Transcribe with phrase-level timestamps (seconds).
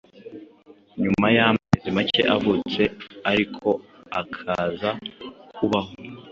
[1.01, 2.81] nyuma y’amezi make avutse,
[3.31, 3.67] ariko
[4.21, 4.89] akaza
[5.55, 5.91] kubaho.